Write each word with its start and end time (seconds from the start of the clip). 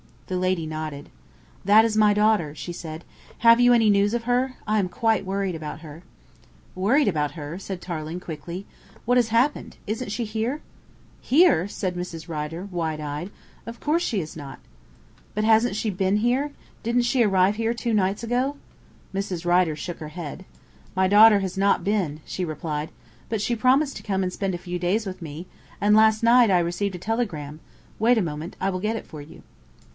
The 0.25 0.37
lady 0.37 0.65
nodded. 0.65 1.09
"That 1.65 1.85
is 1.85 1.95
my 1.97 2.13
daughter," 2.13 2.55
she 2.55 2.71
said. 2.73 3.03
"Have 3.39 3.59
you 3.59 3.71
any 3.71 3.89
news 3.89 4.13
of 4.15 4.23
her? 4.23 4.55
I 4.65 4.79
am 4.79 4.87
quite 4.89 5.25
worried 5.25 5.53
about 5.53 5.81
her." 5.81 6.03
"Worried 6.73 7.09
about 7.09 7.31
her?" 7.33 7.59
said 7.59 7.81
Tarling 7.81 8.19
quickly. 8.21 8.65
"Why, 8.99 8.99
what 9.05 9.17
has 9.17 9.27
happened? 9.27 9.75
Isn't 9.85 10.09
she 10.11 10.23
here?" 10.23 10.61
"Here?" 11.19 11.67
said 11.67 11.95
Mrs. 11.95 12.29
Rider, 12.29 12.65
wide 12.71 13.01
eyed. 13.01 13.29
"Of 13.67 13.79
course 13.81 14.01
she 14.01 14.21
is 14.21 14.37
not." 14.37 14.59
"But 15.35 15.43
hasn't 15.43 15.75
she 15.75 15.89
been 15.91 16.17
here?" 16.17 16.45
asked 16.45 16.53
Tarling. 16.55 16.81
"Didn't 16.83 17.01
she 17.03 17.21
arrive 17.23 17.57
here 17.57 17.73
two 17.73 17.93
nights 17.93 18.23
ago?" 18.23 18.55
Mrs. 19.13 19.45
Rider 19.45 19.75
shook 19.75 19.97
her 19.99 20.07
head. 20.15 20.45
"My 20.95 21.09
daughter 21.09 21.41
has 21.41 21.57
not 21.57 21.83
been," 21.83 22.21
she 22.25 22.45
replied. 22.45 22.89
"But 23.29 23.41
she 23.41 23.53
promised 23.55 23.97
to 23.97 24.03
come 24.03 24.23
and 24.23 24.31
spend 24.33 24.55
a 24.55 24.65
few 24.65 24.79
days 24.79 25.05
with 25.05 25.21
me, 25.21 25.45
and 25.81 25.93
last 25.95 26.23
night 26.23 26.49
I 26.49 26.57
received 26.59 26.95
a 26.95 26.97
telegram 26.97 27.59
wait 27.99 28.17
a 28.17 28.21
moment, 28.21 28.55
I 28.61 28.69
will 28.71 28.79
get 28.79 28.95
it 28.95 29.05
for 29.05 29.21
you." 29.21 29.43